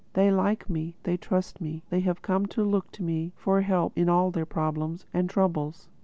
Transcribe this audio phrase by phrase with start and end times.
[0.13, 3.95] They like me; they trust me; they have come to look to me for help
[3.95, 5.89] in all their problems and troubles.